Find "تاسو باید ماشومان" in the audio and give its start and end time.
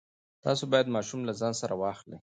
0.43-1.25